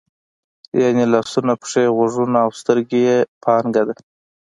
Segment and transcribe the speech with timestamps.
[0.81, 3.95] یعنې لاسونه، پښې، غوږونه او سترګې یې پانګه ده.